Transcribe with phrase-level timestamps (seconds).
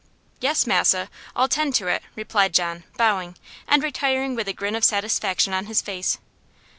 [0.39, 4.83] "Yes, Massa, I'll 'tend to it," replied John, bowing, and retiring with a grin of
[4.83, 6.17] satisfaction on his face.